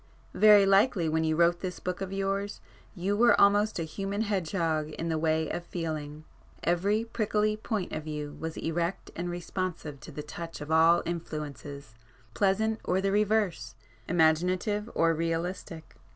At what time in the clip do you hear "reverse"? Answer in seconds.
13.11-13.75